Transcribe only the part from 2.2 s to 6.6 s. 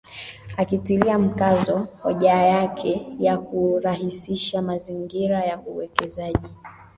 yake ya kurahisisha mazingira ya uwekezaji